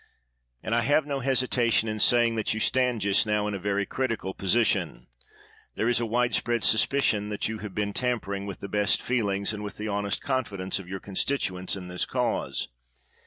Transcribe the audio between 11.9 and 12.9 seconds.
cause.